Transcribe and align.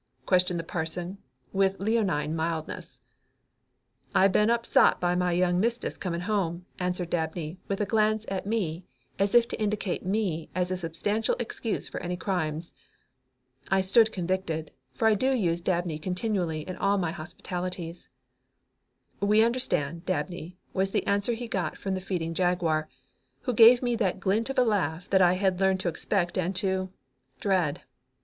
questioned 0.25 0.59
the 0.59 0.63
parson, 0.63 1.19
with 1.53 1.79
leonine 1.79 2.35
mildness. 2.35 2.97
"I 4.15 4.29
been 4.29 4.49
upsot 4.49 4.99
by 4.99 5.13
my 5.13 5.31
young 5.31 5.59
mistis 5.61 5.95
coming 5.99 6.21
home," 6.21 6.65
answered 6.79 7.11
Dabney, 7.11 7.59
with 7.67 7.79
a 7.81 7.85
quick 7.85 7.89
glance 7.91 8.25
at 8.27 8.47
me 8.47 8.83
as 9.19 9.35
if 9.35 9.47
to 9.49 9.61
indicate 9.61 10.03
me 10.03 10.49
as 10.55 10.71
a 10.71 10.77
substantial 10.77 11.35
excuse 11.37 11.87
for 11.87 11.99
any 12.01 12.17
crimes. 12.17 12.73
I 13.69 13.81
stood 13.81 14.11
convicted, 14.11 14.71
for 14.91 15.07
I 15.07 15.13
do 15.13 15.33
use 15.35 15.61
Dabney 15.61 15.99
continually 15.99 16.61
in 16.61 16.77
all 16.77 16.97
my 16.97 17.11
hospitalities. 17.11 18.09
"We 19.19 19.43
understand, 19.43 20.07
Dabney," 20.07 20.57
was 20.73 20.89
the 20.89 21.05
answer 21.05 21.33
he 21.33 21.47
got 21.47 21.77
from 21.77 21.93
the 21.93 22.01
feeding 22.01 22.33
Jaguar, 22.33 22.89
who 23.41 23.53
gave 23.53 23.83
me 23.83 23.95
that 23.97 24.19
glint 24.19 24.49
of 24.49 24.57
a 24.57 24.63
laugh 24.63 25.07
that 25.11 25.21
I 25.21 25.33
had 25.33 25.59
learned 25.59 25.79
to 25.81 25.89
expect 25.89 26.39
and 26.39 26.55
to 26.55 26.89
dread. 27.39 27.83